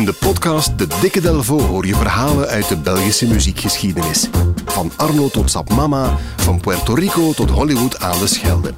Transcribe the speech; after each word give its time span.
In 0.00 0.06
de 0.06 0.12
podcast 0.12 0.78
De 0.78 0.86
Dikke 1.00 1.20
Delvo 1.20 1.60
hoor 1.60 1.86
je 1.86 1.94
verhalen 1.94 2.48
uit 2.48 2.68
de 2.68 2.76
Belgische 2.76 3.26
muziekgeschiedenis. 3.26 4.28
Van 4.64 4.92
Arno 4.96 5.28
tot 5.28 5.50
Sap 5.50 5.70
Mama, 5.74 6.16
van 6.36 6.60
Puerto 6.60 6.94
Rico 6.94 7.32
tot 7.32 7.50
Hollywood 7.50 8.00
aan 8.00 8.18
de 8.18 8.26
Schelde. 8.26 8.74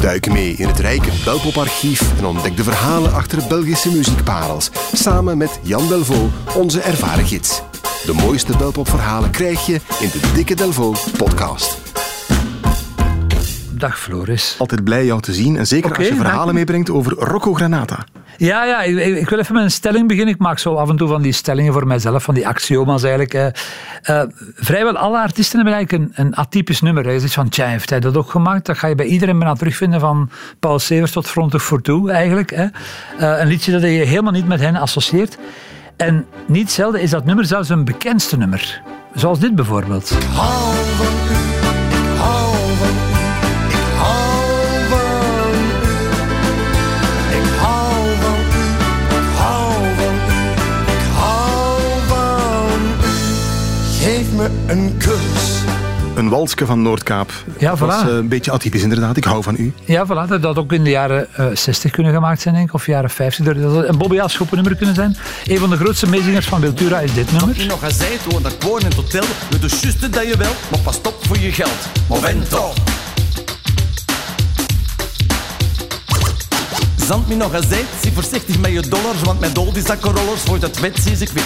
Duik 0.00 0.32
mee 0.32 0.52
in 0.52 0.68
het 0.68 0.78
rijke 0.78 1.10
Belpoparchief 1.24 2.18
en 2.18 2.24
ontdek 2.24 2.56
de 2.56 2.62
verhalen 2.62 3.12
achter 3.12 3.48
Belgische 3.48 3.92
muziekparels. 3.92 4.70
Samen 4.92 5.38
met 5.38 5.60
Jan 5.62 5.88
Delvaux, 5.88 6.34
onze 6.56 6.80
ervaren 6.80 7.26
gids. 7.26 7.62
De 8.04 8.12
mooiste 8.12 8.56
Belpopverhalen 8.56 9.30
krijg 9.30 9.66
je 9.66 9.80
in 10.00 10.08
de 10.08 10.30
Dikke 10.34 10.54
Delvo 10.54 10.94
podcast. 11.16 11.78
Dag 13.70 13.98
Floris. 13.98 14.56
Altijd 14.58 14.84
blij 14.84 15.04
jou 15.04 15.20
te 15.20 15.34
zien. 15.34 15.56
En 15.56 15.66
zeker 15.66 15.96
als 15.96 16.08
je 16.08 16.14
verhalen 16.14 16.54
meebrengt 16.54 16.90
over 16.90 17.12
Rocco 17.12 17.54
Granata. 17.54 18.04
Ja, 18.38 18.64
ja 18.64 18.82
ik, 18.82 19.28
wil 19.28 19.38
even 19.38 19.54
met 19.54 19.62
een 19.62 19.70
stelling 19.70 20.08
beginnen. 20.08 20.34
Ik 20.34 20.40
maak 20.40 20.58
zo 20.58 20.74
af 20.74 20.88
en 20.88 20.96
toe 20.96 21.08
van 21.08 21.22
die 21.22 21.32
stellingen 21.32 21.72
voor 21.72 21.86
mijzelf, 21.86 22.22
van 22.22 22.34
die 22.34 22.48
axioma's 22.48 23.02
eigenlijk. 23.02 23.34
eh. 24.02 24.22
Vrijwel 24.54 24.96
alle 24.96 25.18
artiesten 25.18 25.56
hebben 25.56 25.74
eigenlijk 25.74 26.04
een, 26.18 26.26
een 26.26 26.34
atypisch 26.34 26.80
nummer. 26.80 27.12
Je 27.12 27.20
zegt 27.20 27.34
van, 27.34 27.48
tja, 27.48 27.66
heeft 27.66 27.90
hij 27.90 28.00
dat 28.00 28.16
ook 28.16 28.30
gemaakt? 28.30 28.66
Dat 28.66 28.78
ga 28.78 28.86
je 28.86 28.94
bij 28.94 29.06
iedereen 29.06 29.38
bijna 29.38 29.54
terugvinden, 29.54 30.00
van 30.00 30.30
Paul 30.60 30.78
Severs 30.78 31.12
tot 31.12 31.26
Frontig 31.28 31.62
voor 31.62 31.82
Toe 31.82 32.10
eigenlijk. 32.10 32.50
Hè. 32.50 32.66
Eh, 33.18 33.40
een 33.40 33.48
liedje 33.48 33.72
dat 33.72 33.82
je 33.82 33.88
helemaal 33.88 34.32
niet 34.32 34.48
met 34.48 34.60
hen 34.60 34.76
associeert. 34.76 35.38
En 35.96 36.26
niet 36.46 36.70
zelden 36.70 37.00
is 37.00 37.10
dat 37.10 37.24
nummer 37.24 37.44
zelfs 37.44 37.68
een 37.68 37.84
bekendste 37.84 38.36
nummer. 38.36 38.80
Zoals 39.14 39.38
dit 39.38 39.54
bijvoorbeeld. 39.54 40.16
Me 54.50 54.72
een 54.72 54.96
kus. 54.98 55.62
Een 56.14 56.28
walsje 56.28 56.66
van 56.66 56.82
Noordkaap. 56.82 57.32
Ja, 57.58 57.70
Dat 57.70 57.78
was 57.78 57.94
voilà. 58.04 58.08
eh, 58.08 58.14
een 58.14 58.28
beetje 58.28 58.50
atypisch 58.50 58.82
inderdaad. 58.82 59.16
Ik 59.16 59.24
hou 59.24 59.42
van 59.42 59.54
u. 59.58 59.72
Ja, 59.84 60.06
voilà, 60.06 60.28
dat 60.28 60.42
had 60.42 60.56
ook 60.56 60.72
in 60.72 60.84
de 60.84 60.90
jaren 60.90 61.26
eh, 61.34 61.46
60 61.54 61.90
kunnen 61.90 62.12
gemaakt 62.12 62.40
zijn, 62.40 62.54
denk 62.54 62.68
ik, 62.68 62.74
of 62.74 62.86
jaren 62.86 63.10
50. 63.10 63.44
Dat 63.44 63.72
had 63.72 63.88
een 63.88 63.98
Bobby 63.98 64.20
Aschoppen 64.20 64.56
nummer 64.56 64.76
kunnen 64.76 64.94
zijn. 64.94 65.16
Een 65.46 65.58
van 65.58 65.70
de 65.70 65.76
grootste 65.76 66.08
meezingers 66.08 66.46
van 66.46 66.60
Wiltura 66.60 67.00
is 67.00 67.14
dit 67.14 67.30
Je 67.30 67.36
nummer. 67.36 67.66
nog 67.66 67.80
gezegd, 67.84 68.24
woon 68.32 68.42
dat 68.42 68.56
gewoon 68.58 68.80
in 68.80 68.86
het 68.86 68.94
hotel. 68.94 69.24
Doe 69.48 69.58
de 69.60 69.78
juiste 69.80 70.10
dat 70.10 70.26
je 70.26 70.36
wel, 70.36 70.52
maar 70.70 70.80
pas 70.80 70.96
op 70.96 71.16
voor 71.20 71.38
je 71.38 71.52
geld. 71.52 71.88
Momento. 72.08 72.72
Zand 77.06 77.28
me 77.28 77.34
nog 77.34 77.50
gezegd, 77.56 77.86
zie 78.02 78.12
voorzichtig 78.12 78.58
met 78.58 78.72
je 78.72 78.80
dollars, 78.80 79.22
want 79.22 79.40
mijn 79.40 79.52
doldy 79.52 79.80
zakkenrollers 79.80 80.40
voor 80.42 80.58
dat 80.58 80.78
wet 80.80 80.98
zie 81.02 81.12
ik 81.12 81.28
wit. 81.32 81.44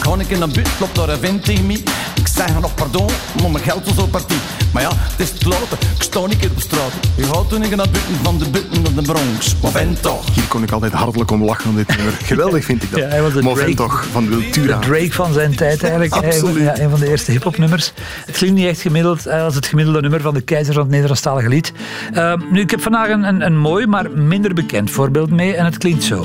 Ga 0.00 0.14
ik 0.18 0.28
in 0.30 0.42
een 0.42 0.52
buurt, 0.52 0.68
loopt 0.80 0.94
daar 0.94 1.08
een 1.08 1.18
vent 1.18 1.44
tegen 1.44 1.66
me. 1.66 1.82
Ik 2.24 2.30
zeg 2.30 2.60
nog 2.60 2.74
pardon, 2.74 3.08
maar 3.40 3.50
mijn 3.50 3.64
geld 3.64 3.84
was 3.84 4.04
op 4.04 4.10
partij. 4.10 4.36
Maar 4.72 4.82
ja, 4.82 4.90
het 4.94 5.20
is 5.20 5.30
het 5.30 5.44
later, 5.44 5.78
ik 5.96 6.02
sta 6.02 6.26
niet 6.26 6.38
keer 6.38 6.50
op 6.50 6.60
straat. 6.60 6.92
Je 7.16 7.22
gaat 7.22 7.48
toen 7.48 7.62
ik 7.62 7.76
naar 7.76 7.88
buiten 7.90 8.14
van 8.22 8.38
de 8.38 8.48
buiten 8.50 8.82
naar 8.82 8.94
de 8.94 9.02
Bronx. 9.02 9.56
Momento. 9.62 10.20
Hier 10.32 10.44
kon 10.48 10.62
ik 10.62 10.70
altijd 10.70 10.92
hartelijk 10.92 11.30
om 11.30 11.44
lachen 11.44 11.70
om 11.70 11.76
dit 11.76 11.96
nummer. 11.96 12.12
Geweldig 12.32 12.64
vind 12.64 12.82
ik 12.82 12.90
dat. 12.90 13.00
Ja, 13.00 13.06
hij 13.06 13.22
was 13.22 13.32
de 13.32 13.42
Moment 13.42 13.58
Drake. 13.58 13.74
toch 13.74 14.06
van 14.12 14.28
Wiltura. 14.28 14.78
De 14.78 14.86
Drake 14.86 15.12
van 15.12 15.32
zijn 15.32 15.56
tijd 15.56 15.82
eigenlijk. 15.82 16.12
Absoluut. 16.12 16.62
Ja, 16.62 16.78
een 16.78 16.90
van 16.90 17.00
de 17.00 17.08
eerste 17.08 17.30
hip-hop 17.30 17.58
nummers. 17.58 17.92
Het 18.26 18.36
klinkt 18.36 18.56
niet 18.56 18.66
echt 18.66 18.80
gemiddeld 18.80 19.28
als 19.28 19.54
het 19.54 19.66
gemiddelde 19.66 20.00
nummer 20.00 20.20
van 20.20 20.34
de 20.34 20.40
keizer 20.40 20.74
van 20.74 20.82
het 20.82 20.90
Nederlandstalige 20.90 21.48
lied. 21.48 21.72
Eh, 22.12 22.32
nu, 22.50 22.60
ik 22.60 22.70
heb 22.70 22.80
vandaag 22.80 23.08
een, 23.08 23.22
een, 23.22 23.46
een 23.46 23.58
mooi, 23.58 23.86
maar 23.86 24.10
minder 24.10 24.54
bekend 24.54 24.90
voorbeeld 24.90 25.30
mee. 25.30 25.54
En 25.54 25.64
het 25.64 25.78
klinkt 25.78 26.02
zo. 26.02 26.24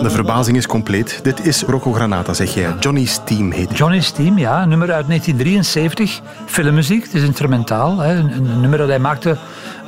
De 0.00 0.10
verbazing 0.10 0.56
is 0.56 0.66
compleet. 0.66 1.20
Dit 1.22 1.46
is 1.46 1.62
Rocco 1.62 1.92
Granata, 1.92 2.32
zeg 2.34 2.54
jij. 2.54 2.74
Johnny's 2.80 3.20
Team 3.24 3.50
heet 3.50 3.68
hij. 3.68 3.76
Johnny's 3.76 4.10
Team, 4.10 4.38
ja, 4.38 4.64
nummer 4.64 4.92
uit 4.92 5.06
1973. 5.06 6.20
Filmmuziek, 6.46 7.02
het 7.02 7.14
is 7.14 7.22
instrumentaal. 7.22 7.98
Hè, 7.98 8.14
een, 8.14 8.32
een 8.32 8.60
nummer 8.60 8.78
dat 8.78 8.88
hij 8.88 8.98
maakte 8.98 9.36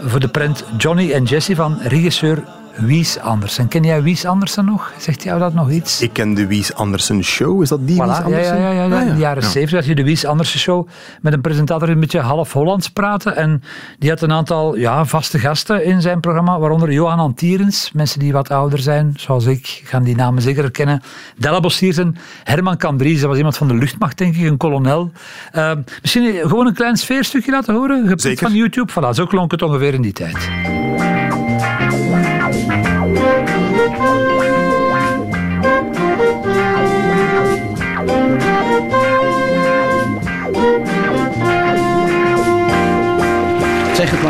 voor 0.05 0.21
de 0.21 0.29
prent 0.29 0.65
Johnny 0.77 1.13
en 1.13 1.25
Jesse 1.25 1.55
van 1.55 1.79
regisseur 1.83 2.43
Wies 2.77 3.19
Andersen. 3.19 3.69
Ken 3.69 3.83
jij 3.83 4.03
Wies 4.03 4.25
Andersen 4.25 4.65
nog? 4.65 4.93
Zegt 4.99 5.23
jou 5.23 5.39
dat 5.39 5.55
nog 5.55 5.71
iets? 5.71 6.01
Ik 6.01 6.13
ken 6.13 6.35
de 6.35 6.47
Wies 6.47 6.75
Andersen 6.75 7.25
Show. 7.25 7.63
Is 7.63 7.69
dat 7.69 7.87
die 7.87 7.97
Wies 7.97 8.05
Voilà, 8.05 8.09
ja, 8.19 8.23
Andersen? 8.25 8.59
ja, 8.61 8.71
ja, 8.71 8.85
ja, 8.85 9.01
in 9.01 9.13
de 9.15 9.21
jaren 9.21 9.43
Ja. 9.43 9.49
70 9.49 9.79
had 9.79 9.89
je 9.89 9.95
de 9.95 10.05
Wies 10.05 10.25
Andersen 10.25 10.59
show 10.61 10.89
met 11.21 11.33
een 11.33 11.41
presentator 11.41 11.87
die 11.87 11.95
een 11.95 12.01
beetje 12.01 12.21
half 12.21 12.53
Hollands 12.53 12.89
praten. 12.89 13.37
En 13.37 13.63
die 13.99 14.11
had 14.11 14.21
een 14.21 14.33
aantal 14.33 14.77
ja, 14.77 15.05
vaste 15.05 15.39
gasten 15.39 15.85
in 15.85 16.01
zijn 16.01 16.21
programma, 16.21 16.59
waaronder 16.59 16.93
Johan 16.93 17.19
Antierens. 17.19 17.91
Mensen 17.93 18.19
die 18.21 18.33
wat 18.33 18.51
ouder 18.51 18.79
zijn, 18.79 19.13
zoals 19.17 19.45
ik, 19.47 19.83
gaan 19.85 20.03
die 20.03 20.17
namen 20.17 20.43
zeker 20.43 20.63
herkennen. 20.63 21.03
Della 21.37 21.61
Bossiers 21.61 21.97
en 21.97 22.17
Herman 22.45 22.77
Cambries, 22.77 23.21
dat 23.21 23.29
was 23.29 23.37
iemand 23.37 23.57
van 23.57 23.69
de 23.69 23.75
luchtmacht, 23.75 24.19
denk 24.19 24.35
ik, 24.37 24.47
een 24.47 24.57
kolonel. 24.57 25.13
Eh, 25.53 25.73
misschien 26.03 26.35
gewoon 26.35 26.67
een 26.67 26.75
klein 26.75 26.97
sfeerstukje 26.97 27.51
laten 27.51 27.75
horen, 27.75 28.09
gepikt 28.09 28.41
van 28.41 28.55
YouTube. 28.55 28.93
Voilà, 28.93 29.09
zo 29.15 29.27
klonk 29.27 29.51
het 29.51 29.63
ongeveer 29.63 29.95
in 29.95 30.03
die 30.03 30.13
tijd. 30.13 30.37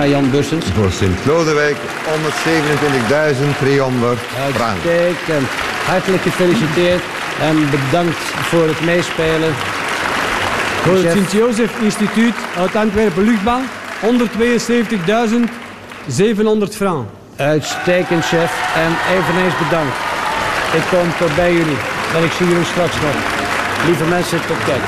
Jan 0.09 0.31
Bussens. 0.31 0.67
Voor 0.75 0.93
Sint-Lodewijk 0.93 1.77
127.300 1.77 1.83
frank. 4.55 4.79
Uitstekend. 4.85 5.49
Hartelijk 5.87 6.23
gefeliciteerd 6.23 7.03
en 7.41 7.71
bedankt 7.71 8.19
voor 8.19 8.67
het 8.67 8.81
meespelen. 8.81 9.55
Voor 10.83 10.97
het. 10.97 11.13
Sint-Jozef 11.13 11.81
Instituut 11.81 12.35
uit 12.57 12.77
Antwerpen 12.77 13.25
Luchtbouw 13.25 13.61
172.700 14.01 14.09
frank. 16.71 17.09
Uitstekend, 17.37 18.25
chef. 18.25 18.53
En 18.77 18.93
eveneens 19.17 19.55
bedankt. 19.59 19.97
Ik 20.75 20.83
kom 20.91 21.09
tot 21.19 21.37
bij 21.37 21.53
jullie. 21.53 21.79
En 22.17 22.25
ik 22.25 22.33
zie 22.33 22.49
jullie 22.49 22.65
straks 22.65 22.95
nog. 23.01 23.15
Lieve 23.87 24.05
mensen, 24.05 24.39
tot 24.47 24.65
kijk. 24.65 24.83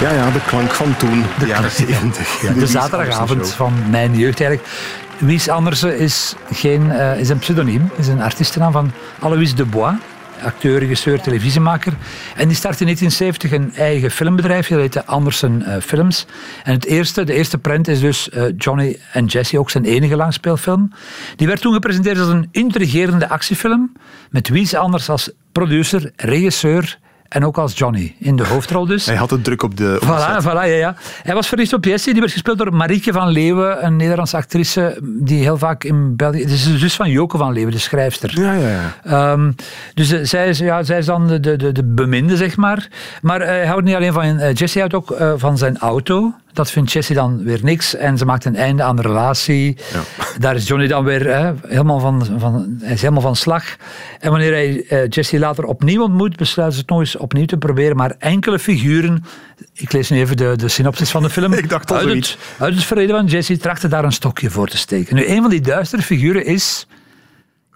Ja, 0.00 0.12
ja, 0.12 0.30
de 0.30 0.40
klank 0.46 0.70
van 0.70 0.96
toen, 0.96 1.24
de 1.38 1.46
jaren 1.46 1.70
70. 1.70 2.42
Ja, 2.42 2.52
De 2.52 2.66
zaterdagavond 2.66 3.52
van 3.52 3.72
mijn 3.90 4.16
jeugd 4.16 4.40
eigenlijk. 4.40 4.70
Wies 5.18 5.48
Andersen 5.48 5.98
is, 5.98 6.34
geen, 6.52 6.90
eh, 6.90 7.18
is 7.18 7.28
een 7.28 7.38
pseudoniem, 7.38 7.90
is 7.96 8.08
een 8.08 8.20
artiestennaam 8.20 8.72
van 8.72 8.92
Alois 9.20 9.54
de 9.54 9.64
Bois. 9.64 9.94
Acteur, 10.42 10.78
regisseur, 10.78 11.20
televisiemaker. 11.20 11.92
En 12.34 12.48
die 12.48 12.56
startte 12.56 12.84
in 12.84 12.94
1970 12.94 13.52
een 13.52 13.74
eigen 13.74 14.10
filmbedrijf. 14.10 14.68
Dat 14.68 14.78
heette 14.78 15.04
Andersen 15.04 15.62
eh, 15.62 15.80
Films. 15.80 16.26
En 16.64 16.72
het 16.72 16.84
eerste, 16.84 17.24
de 17.24 17.32
eerste 17.32 17.58
prent 17.58 17.88
is 17.88 18.00
dus 18.00 18.30
eh, 18.30 18.44
Johnny 18.56 18.98
en 19.12 19.24
Jesse, 19.24 19.58
ook 19.58 19.70
zijn 19.70 19.84
enige 19.84 20.16
langspeelfilm. 20.16 20.92
Die 21.36 21.46
werd 21.46 21.60
toen 21.60 21.72
gepresenteerd 21.72 22.18
als 22.18 22.28
een 22.28 22.48
intrigerende 22.50 23.28
actiefilm. 23.28 23.92
Met 24.30 24.48
Wies 24.48 24.74
Anders 24.74 25.08
als 25.08 25.30
producer, 25.52 26.12
regisseur 26.16 26.98
en 27.28 27.44
ook 27.44 27.58
als 27.58 27.78
Johnny. 27.78 28.14
In 28.18 28.36
de 28.36 28.46
hoofdrol 28.46 28.86
dus. 28.86 29.06
Hij 29.06 29.16
had 29.16 29.30
het 29.30 29.44
druk 29.44 29.62
op 29.62 29.76
de, 29.76 29.98
op 30.02 30.08
Voilà, 30.08 30.42
voilà, 30.44 30.52
ja, 30.52 30.64
ja. 30.64 30.94
Hij 31.22 31.34
was 31.34 31.48
verliefd 31.48 31.72
op 31.72 31.84
Jessie, 31.84 32.12
die 32.12 32.20
werd 32.20 32.32
gespeeld 32.32 32.58
door 32.58 32.74
Marieke 32.74 33.12
van 33.12 33.28
Leeuwen, 33.28 33.84
een 33.84 33.96
Nederlandse 33.96 34.36
actrice 34.36 34.98
die 35.02 35.42
heel 35.42 35.58
vaak 35.58 35.84
in 35.84 36.16
België... 36.16 36.40
Het 36.40 36.50
is 36.50 36.64
de 36.64 36.78
zus 36.78 36.94
van 36.94 37.10
Joke 37.10 37.38
van 37.38 37.52
Leeuwen, 37.52 37.72
de 37.72 37.78
schrijfster. 37.78 38.40
Ja, 38.40 38.52
ja, 38.52 38.68
ja. 38.68 38.94
Ehm, 39.04 39.52
dus 39.94 40.10
eh, 40.10 40.20
zij, 40.22 40.48
is, 40.48 40.58
ja, 40.58 40.82
zij 40.82 40.98
is 40.98 41.06
dan 41.06 41.26
de, 41.26 41.40
de, 41.40 41.56
de, 41.56 41.72
de 41.72 41.84
beminde, 41.84 42.36
zeg 42.36 42.56
maar. 42.56 42.88
Maar 43.22 43.40
eh, 43.40 43.48
hij 43.48 43.66
houdt 43.66 43.84
niet 43.84 43.94
alleen 43.94 44.12
van... 44.12 44.22
eh, 44.22 44.54
Jessie 44.54 44.80
houdt 44.80 44.94
ook 44.94 45.16
van 45.36 45.58
zijn 45.58 45.78
auto. 45.78 46.34
Dat 46.56 46.70
vindt 46.70 46.92
Jessie 46.92 47.14
dan 47.14 47.44
weer 47.44 47.58
niks. 47.62 47.94
En 47.94 48.18
ze 48.18 48.24
maakt 48.24 48.44
een 48.44 48.56
einde 48.56 48.82
aan 48.82 48.96
de 48.96 49.02
relatie. 49.02 49.76
Daar 50.38 50.54
is 50.54 50.66
Johnny 50.66 50.86
dan 50.86 51.04
weer 51.04 51.30
eh, 51.30 51.50
helemaal, 51.66 52.00
van, 52.00 52.26
van, 52.38 52.76
hij 52.80 52.92
is 52.92 53.00
helemaal 53.00 53.22
van 53.22 53.36
slag. 53.36 53.76
En 54.20 54.30
wanneer 54.30 54.52
hij 54.52 54.84
eh, 54.88 55.08
Jessie 55.08 55.38
later 55.38 55.64
opnieuw 55.64 56.02
ontmoet, 56.02 56.36
besluiten 56.36 56.76
ze 56.76 56.82
het 56.82 56.90
nog 56.90 57.00
eens 57.00 57.16
opnieuw 57.16 57.44
te 57.44 57.56
proberen. 57.56 57.96
Maar 57.96 58.14
enkele 58.18 58.58
figuren... 58.58 59.24
Ik 59.72 59.92
lees 59.92 60.10
nu 60.10 60.18
even 60.18 60.36
de, 60.36 60.56
de 60.56 60.68
synopsis 60.68 61.10
van 61.10 61.22
de 61.22 61.30
film. 61.30 61.52
Ik 61.66 61.68
dacht 61.68 61.92
uit 61.92 62.08
het, 62.08 62.36
uit 62.58 62.74
het 62.74 62.84
verleden 62.84 63.16
van 63.16 63.26
Jessie 63.26 63.56
trachten 63.56 63.90
daar 63.90 64.04
een 64.04 64.12
stokje 64.12 64.50
voor 64.50 64.68
te 64.68 64.76
steken. 64.76 65.16
Nu, 65.16 65.26
een 65.26 65.40
van 65.40 65.50
die 65.50 65.60
duistere 65.60 66.02
figuren 66.02 66.44
is... 66.46 66.86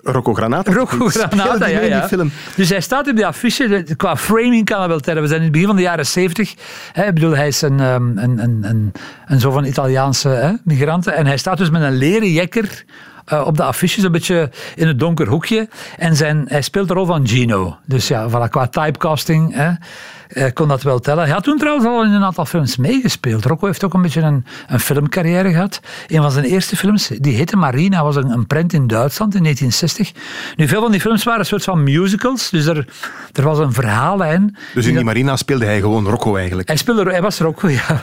Rocco 0.02 0.34
Granata. 0.34 0.72
Rocco 0.72 1.08
Granata, 1.08 1.66
ja, 1.66 1.80
ja. 1.80 2.08
film? 2.08 2.30
Dus 2.56 2.68
hij 2.68 2.80
staat 2.80 3.08
op 3.08 3.16
die 3.16 3.26
affiche. 3.26 3.86
Qua 3.96 4.16
framing 4.16 4.64
kan 4.64 4.78
dat 4.78 4.88
wel 4.88 5.00
tellen. 5.00 5.22
We 5.22 5.28
zijn 5.28 5.38
in 5.38 5.44
het 5.44 5.52
begin 5.52 5.68
van 5.68 5.76
de 5.76 5.82
jaren 5.82 6.06
70. 6.06 6.54
Hè, 6.92 7.06
ik 7.06 7.14
bedoel, 7.14 7.36
hij 7.36 7.48
is 7.48 7.62
een, 7.62 7.80
ehm, 7.80 8.18
een, 8.18 8.38
een, 8.38 8.64
een, 8.64 8.92
een 9.26 9.40
zo 9.40 9.50
van 9.50 9.64
Italiaanse 9.64 10.28
hè, 10.28 10.52
migranten. 10.64 11.14
En 11.14 11.26
hij 11.26 11.36
staat 11.36 11.58
dus 11.58 11.70
met 11.70 11.82
een 11.82 11.96
leren 11.96 12.32
jekker 12.32 12.84
eh, 13.24 13.46
op 13.46 13.56
de 13.56 13.62
affiche, 13.62 14.04
een 14.04 14.12
beetje 14.12 14.50
in 14.74 14.86
het 14.86 14.98
donker 14.98 15.26
hoekje. 15.26 15.68
En 15.96 16.16
zijn, 16.16 16.44
hij 16.48 16.62
speelt 16.62 16.88
de 16.88 16.94
rol 16.94 17.06
van 17.06 17.28
Gino. 17.28 17.76
Dus 17.84 18.08
ja, 18.08 18.28
voilà, 18.28 18.48
qua 18.50 18.66
typecasting 18.66 19.54
hè, 19.54 19.70
kon 20.54 20.68
dat 20.68 20.82
wel 20.82 20.98
tellen. 20.98 21.24
Hij 21.24 21.32
had 21.32 21.44
toen 21.44 21.58
trouwens 21.58 21.86
al 21.86 22.04
in 22.04 22.10
een 22.10 22.24
aantal 22.24 22.44
films 22.44 22.76
meegespeeld. 22.76 23.44
Rocco 23.44 23.66
heeft 23.66 23.84
ook 23.84 23.94
een 23.94 24.02
beetje 24.02 24.20
een, 24.20 24.44
een 24.68 24.80
filmcarrière 24.80 25.50
gehad. 25.50 25.80
Een 26.06 26.22
van 26.22 26.30
zijn 26.30 26.44
eerste 26.44 26.76
films, 26.76 27.10
die 27.18 27.34
heette 27.34 27.56
Marina, 27.56 28.04
was 28.04 28.16
een, 28.16 28.30
een 28.30 28.46
prent 28.46 28.72
in 28.72 28.86
Duitsland 28.86 29.34
in 29.34 29.42
1960. 29.42 30.22
Nu, 30.56 30.68
veel 30.68 30.80
van 30.80 30.90
die 30.90 31.00
films 31.00 31.24
waren 31.24 31.40
een 31.40 31.46
soort 31.46 31.64
van 31.64 31.82
musicals. 31.82 32.50
Dus 32.50 32.66
er, 32.66 32.86
er 33.32 33.42
was 33.42 33.58
een 33.58 33.72
verhaallijn. 33.72 34.56
Dus 34.74 34.86
in 34.86 34.94
die 34.94 35.04
Marina 35.04 35.36
speelde 35.36 35.64
hij 35.64 35.80
gewoon 35.80 36.06
Rocco 36.06 36.36
eigenlijk. 36.36 36.68
Hij, 36.68 36.76
speelde, 36.76 37.10
hij 37.10 37.22
was 37.22 37.38
Rocco, 37.38 37.68
ja. 37.80 38.02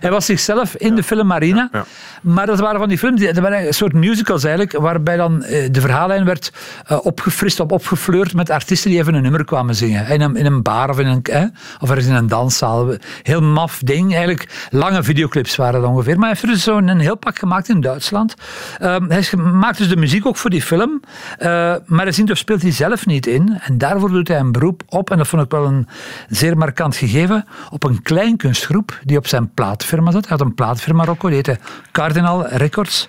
Hij 0.00 0.10
was 0.16 0.24
zichzelf 0.24 0.76
in 0.76 0.94
de 0.94 1.02
film 1.02 1.26
Marina. 1.26 1.68
Ja. 1.72 1.84
Maar 2.22 2.46
dat 2.46 2.58
waren 2.60 2.78
van 2.78 2.88
die 2.88 2.98
films, 2.98 3.20
dat 3.20 3.38
waren 3.38 3.66
een 3.66 3.74
soort 3.74 3.92
musicals 3.92 4.44
eigenlijk, 4.44 4.78
waarbij 4.78 5.16
dan 5.16 5.42
eh, 5.42 5.68
de 5.70 5.80
verhaallijn 5.80 6.24
werd 6.24 6.52
eh, 6.86 6.98
opgefrist 7.02 7.60
of 7.60 7.70
opgefleurd 7.70 8.34
met 8.34 8.50
artiesten 8.50 8.90
die 8.90 8.98
even 8.98 9.14
een 9.14 9.22
nummer 9.22 9.44
kwamen 9.44 9.74
zingen. 9.74 10.06
In 10.06 10.20
een, 10.20 10.36
in 10.36 10.46
een 10.46 10.62
bar 10.62 10.90
of 10.90 10.98
in 10.98 11.06
een, 11.06 11.22
eh, 11.22 11.42
of 11.80 11.88
ergens 11.88 12.06
in 12.06 12.14
een 12.14 12.26
danszaal. 12.26 12.94
Heel 13.22 13.42
maf 13.42 13.78
ding, 13.78 14.10
eigenlijk. 14.10 14.68
Lange 14.70 15.02
videoclips 15.02 15.56
waren 15.56 15.80
dat 15.80 15.90
ongeveer. 15.90 16.14
Maar 16.14 16.28
hij 16.28 16.30
heeft 16.30 16.42
er 16.42 16.48
dus 16.48 16.62
zo'n 16.62 16.88
een 16.88 16.98
heel 16.98 17.16
pak 17.16 17.38
gemaakt 17.38 17.68
in 17.68 17.80
Duitsland. 17.80 18.34
Ehm, 18.78 19.08
hij 19.08 19.24
maakt 19.36 19.78
dus 19.78 19.88
de 19.88 19.96
muziek 19.96 20.26
ook 20.26 20.36
voor 20.36 20.50
die 20.50 20.62
film. 20.62 21.00
Eh, 21.38 21.48
maar 21.86 22.04
hij 22.04 22.12
speelt 22.26 22.62
hij 22.62 22.72
zelf 22.72 23.06
niet 23.06 23.26
in. 23.26 23.58
En 23.62 23.78
daarvoor 23.78 24.10
doet 24.10 24.28
hij 24.28 24.38
een 24.38 24.52
beroep 24.52 24.82
op, 24.88 25.10
en 25.10 25.16
dat 25.16 25.28
vond 25.28 25.42
ik 25.42 25.50
wel 25.50 25.64
een 25.64 25.88
zeer 26.28 26.56
markant 26.56 26.96
gegeven, 26.96 27.44
op 27.70 27.84
een 27.84 28.02
kleinkunstgroep 28.02 28.98
die 29.04 29.16
op 29.16 29.26
zijn 29.26 29.54
plaatfirma 29.54 30.10
zat. 30.10 30.28
Hij 30.28 30.36
had 30.36 30.46
een 30.46 30.54
plaatfirma 30.54 31.04
Rocco, 31.04 31.26
die 31.26 31.36
heette 31.36 31.58
Cardinal 31.92 32.46
Records. 32.46 33.08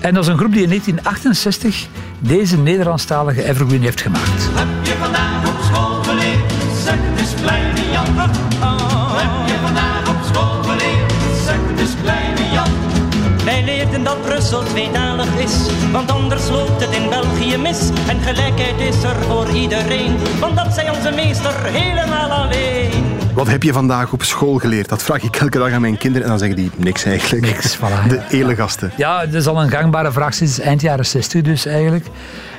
En 0.00 0.14
dat 0.14 0.22
is 0.22 0.30
een 0.30 0.38
groep 0.38 0.52
die 0.52 0.62
in 0.62 0.68
1968 0.68 1.86
deze 2.18 2.58
Nederlandstalige 2.58 3.44
evergreen 3.44 3.82
heeft 3.82 4.00
gemaakt. 4.00 4.48
Heb 4.52 4.86
je 4.86 5.39
kleine 8.20 8.32
Jan. 8.60 8.99
Wij 13.44 13.64
leerden 13.64 14.04
dat 14.04 14.22
Brussel 14.22 14.62
tweetalig 14.62 15.38
is, 15.38 15.66
want 15.92 16.10
anders 16.10 16.48
loopt 16.48 16.80
het 16.84 16.90
in 16.96 17.08
België 17.08 17.56
mis. 17.56 17.90
En 18.08 18.20
gelijkheid 18.20 18.80
is 18.80 19.02
er 19.02 19.16
voor 19.16 19.48
iedereen, 19.50 20.16
want 20.40 20.56
dat 20.56 20.74
zei 20.74 20.90
onze 20.90 21.12
meester 21.12 21.52
helemaal 21.64 22.30
alleen. 22.30 22.90
Wat 23.34 23.48
heb 23.48 23.62
je 23.62 23.72
vandaag 23.72 24.12
op 24.12 24.22
school 24.22 24.58
geleerd? 24.58 24.88
Dat 24.88 25.02
vraag 25.02 25.22
ik 25.22 25.36
elke 25.36 25.58
dag 25.58 25.72
aan 25.72 25.80
mijn 25.80 25.96
kinderen 25.98 26.22
en 26.22 26.28
dan 26.28 26.38
zeggen 26.38 26.56
die 26.56 26.70
niks 26.76 27.04
eigenlijk. 27.04 27.46
Niks, 27.46 27.76
voilà, 27.76 28.06
De 28.08 28.20
elegasten. 28.30 28.92
Ja, 28.96 29.26
dat 29.26 29.34
is 29.34 29.46
al 29.46 29.62
een 29.62 29.70
gangbare 29.70 30.12
vraag 30.12 30.34
sinds 30.34 30.60
eind 30.60 30.80
jaren 30.80 31.06
60 31.06 31.42
dus 31.42 31.66
eigenlijk. 31.66 32.06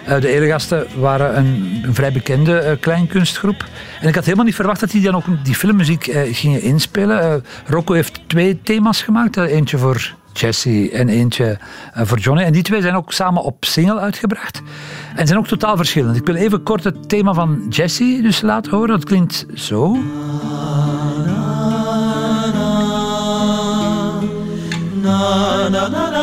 Eh, 0.06 0.22
de 0.22 0.28
Eregasten 0.30 0.88
waren 1.00 1.38
een, 1.38 1.82
een 1.86 1.96
vrij 1.96 2.12
bekende 2.12 2.58
eh, 2.60 2.80
kleinkunstgroep. 2.80 3.66
En 4.02 4.08
ik 4.08 4.16
had 4.16 4.24
helemaal 4.26 4.46
niet 4.46 4.56
verwacht 4.56 4.80
dat 4.80 4.92
die 4.92 5.02
dan 5.02 5.16
ook 5.16 5.26
die 5.44 5.56
filmmuziek 5.56 6.08
eh, 6.08 6.36
gingen 6.36 6.62
inspelen. 6.62 7.44
Rocco 7.66 7.94
heeft 7.94 8.20
twee 8.28 8.60
thema's 8.64 9.02
gemaakt. 9.02 9.38
eh, 9.38 9.44
eentje 9.52 9.78
voor 9.78 10.14
Jesse 10.34 10.90
en 10.92 11.10
eentje 11.10 11.60
eh, 11.94 12.06
voor 12.06 12.18
Johnny. 12.18 12.44
En 12.44 12.52
die 12.52 12.64
twee 12.64 12.82
zijn 12.82 12.96
ook 12.96 13.12
samen 13.12 13.44
op 13.44 13.66
single 13.66 14.00
uitgebracht. 14.00 14.62
En 15.16 15.28
zijn 15.28 15.40
ook 15.40 15.48
totaal 15.48 15.78
verschillend. 15.78 16.16
Ik 16.16 16.26
wil 16.26 16.36
even 16.36 16.64
kort 16.64 16.84
het 16.84 17.10
thema 17.10 17.34
van 17.34 17.66
Jesse 17.70 18.20
dus 18.22 18.42
laten 18.42 18.72
horen. 18.72 18.90
Dat 18.90 19.04
klinkt 19.04 19.46
zo. 19.54 19.98
De 25.72 26.21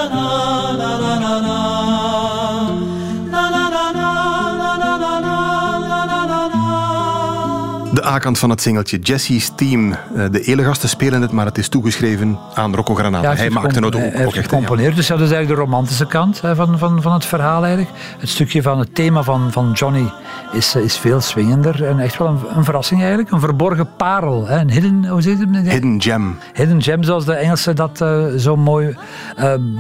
A-kant 8.09 8.39
van 8.39 8.51
het 8.51 8.61
singeltje 8.61 8.99
Jesse's 8.99 9.51
Team. 9.57 9.93
Eh, 9.93 10.25
De 10.31 10.41
elegasten 10.41 10.89
spelen 10.89 11.23
het, 11.23 11.33
maar 11.33 11.47
het 11.47 11.59
is 11.59 11.69
toegeschreven 11.69 12.39
aan 12.55 12.75
Rocco 12.75 12.95
Granata. 12.95 13.31
Ja, 13.31 13.37
hij 13.37 13.51
maakte 13.51 13.85
het 13.85 13.95
ook, 13.95 14.01
hij 14.01 14.11
ook 14.11 14.15
echt. 14.15 14.35
ja. 14.35 14.43
gecomponeerd. 14.43 14.97
Dus 14.97 15.07
dat 15.07 15.21
is 15.21 15.31
eigenlijk 15.31 15.61
de 15.61 15.67
romantische 15.67 16.07
kant 16.07 16.41
hè, 16.41 16.55
van, 16.55 16.79
van, 16.79 17.03
van 17.03 17.13
het 17.13 17.25
verhaal 17.25 17.65
eigenlijk. 17.65 17.97
Het 18.19 18.29
stukje 18.29 18.63
van 18.63 18.79
het 18.79 18.95
thema 18.95 19.23
van, 19.23 19.53
van 19.53 19.73
Johnny 19.73 20.13
is, 20.53 20.75
eh, 20.75 20.83
is 20.83 20.99
veel 20.99 21.21
swingender. 21.21 21.85
En 21.85 21.99
echt 21.99 22.19
wel 22.19 22.29
een, 22.29 22.39
een 22.57 22.65
verrassing 22.65 23.01
eigenlijk. 23.01 23.31
Een 23.31 23.41
verborgen 23.41 23.89
parel. 23.97 24.47
Hè, 24.47 24.59
een 24.59 24.71
hidden, 24.71 25.07
hoe 25.09 25.23
je 25.23 25.37
het? 25.53 25.71
Hidden 25.71 26.03
Gem. 26.03 26.39
Hidden 26.55 26.83
gem, 26.83 27.03
zoals 27.03 27.25
de 27.25 27.35
Engelsen 27.35 27.77
dat 27.77 28.01
eh, 28.01 28.27
zo 28.37 28.57
mooi 28.57 28.97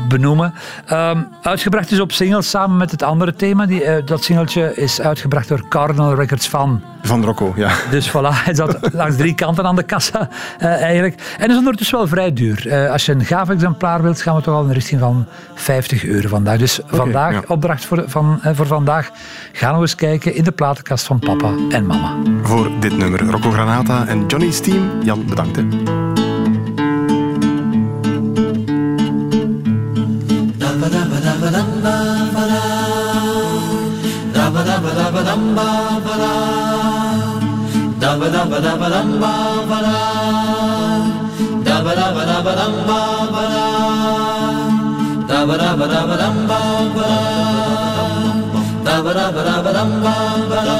benoemen. 0.08 0.54
Ehm, 0.86 1.22
uitgebracht 1.42 1.90
is 1.90 2.00
op 2.00 2.12
single 2.12 2.42
samen 2.42 2.76
met 2.76 2.90
het 2.90 3.02
andere 3.02 3.34
thema. 3.34 3.66
Die, 3.66 4.04
dat 4.04 4.24
singeltje 4.24 4.74
is 4.74 5.00
uitgebracht 5.00 5.48
door 5.48 5.68
Cardinal 5.68 6.14
Records 6.14 6.48
van. 6.48 6.82
Van 7.08 7.24
Rocco, 7.24 7.52
ja. 7.56 7.70
Dus 7.90 8.10
voilà, 8.10 8.44
hij 8.44 8.54
zat 8.54 8.78
langs 8.92 9.16
drie 9.16 9.34
kanten 9.34 9.64
aan 9.64 9.76
de 9.76 9.82
kassa 9.82 10.28
eh, 10.58 10.82
eigenlijk. 10.82 11.36
En 11.38 11.50
is 11.50 11.56
ondertussen 11.56 11.98
wel 11.98 12.06
vrij 12.06 12.32
duur. 12.32 12.68
Eh, 12.68 12.90
als 12.90 13.06
je 13.06 13.12
een 13.12 13.24
gaaf 13.24 13.48
exemplaar 13.48 14.02
wilt, 14.02 14.22
gaan 14.22 14.36
we 14.36 14.42
toch 14.42 14.54
al 14.54 14.62
in 14.62 14.68
de 14.68 14.74
richting 14.74 15.00
van 15.00 15.26
50 15.54 16.04
euro 16.04 16.28
vandaag. 16.28 16.58
Dus 16.58 16.80
vandaag, 16.86 17.32
ja. 17.32 17.42
opdracht 17.46 17.84
voor, 17.84 18.04
van, 18.06 18.38
eh, 18.42 18.52
voor 18.54 18.66
vandaag, 18.66 19.10
gaan 19.52 19.74
we 19.74 19.80
eens 19.80 19.94
kijken 19.94 20.34
in 20.34 20.44
de 20.44 20.52
platenkast 20.52 21.06
van 21.06 21.18
papa 21.18 21.52
en 21.70 21.86
mama. 21.86 22.16
Voor 22.42 22.70
dit 22.80 22.96
nummer. 22.96 23.30
Rocco 23.30 23.50
Granata 23.50 24.06
en 24.06 24.26
Johnny's 24.26 24.60
Team. 24.60 24.90
Jan, 25.02 25.24
bedankt. 25.26 25.56
Hè. 25.56 26.17
ba 38.58 38.64
da 38.66 38.74
ba 38.80 38.88
dum 38.90 39.10
ba 39.22 39.32
ba 39.70 39.78
da 39.86 39.98
da 41.66 41.76
ba 41.84 41.92
da 41.98 42.06
ba 42.16 42.22
da 42.28 42.36
ba 42.46 42.52
dum 42.58 42.74
ba 42.88 42.98
ba 43.34 43.42
da 43.54 43.66
da 45.30 45.38
ba 45.48 45.54
da 45.62 45.70
ba 45.78 45.86
da 45.92 46.00
ba 46.08 46.16
dum 46.22 46.36
ba 46.48 46.58
ba 46.96 47.06
da 47.06 47.22
da 48.84 48.94
ba 49.04 49.12
da 49.18 49.26
ba 49.34 49.40
da 49.46 49.54
ba 49.64 49.70
dum 49.76 49.90
ba 50.02 50.14
ba 50.50 50.58
da 50.66 50.76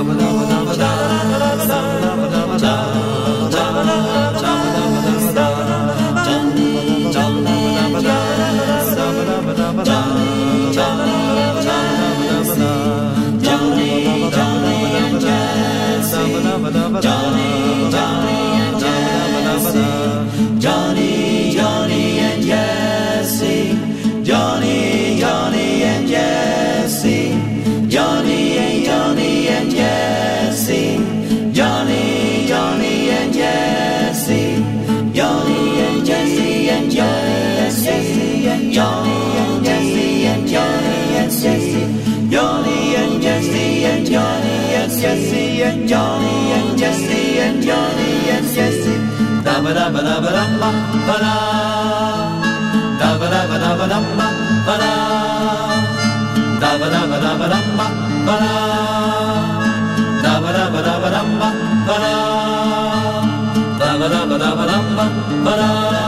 and 0.00 0.20
Jessie. 0.20 0.78
Johnny, 0.78 1.27
and 44.98 45.06
Jesse 45.06 45.62
and 45.62 45.88
Johnny 45.88 46.52
and 46.52 46.78
Jesse 46.78 47.38
and 47.38 47.62
Johnny 47.62 48.30
and 48.34 48.46
Jesse. 48.46 48.94
Da 49.44 49.60
ba 49.62 49.72
da 49.72 49.90
ba 49.90 50.02
da 50.02 50.20
ba 50.20 50.30
da 50.34 50.44
ba 50.58 50.70
ba 51.06 51.16
da. 51.22 51.34
Da 52.98 53.08
ba 53.18 53.26
da 53.30 53.40
ba 53.48 53.56
da 53.62 53.70
ba 53.78 53.86
da 53.86 53.98
ba 54.18 54.26
ba 54.66 54.74
da. 54.82 54.92
Da 56.60 56.70
ba 56.80 56.86
da 56.90 57.00
ba 57.10 57.16
da 57.22 57.30
ba 57.38 57.46
da 57.52 57.58
ba 57.78 57.86
ba 58.26 58.34
da. 58.42 58.52
Da 60.22 60.32
ba 60.42 60.50
da 60.56 60.64
ba 60.72 60.80
da 60.82 60.94
ba 61.02 61.08
da 61.14 61.22
ba 61.40 61.48
ba 61.86 61.96
da. 62.02 62.14
Da 63.78 63.90
ba 64.00 64.06
da 64.12 64.20
ba 64.30 64.36
da 64.42 64.50
ba 64.58 64.64
da 64.66 64.78
ba 64.96 65.04
ba 65.44 65.52
da. 65.60 66.07